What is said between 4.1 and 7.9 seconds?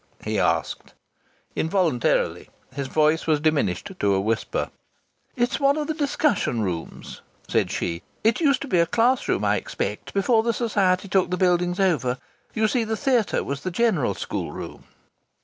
a whisper. "It's one of the discussion rooms," said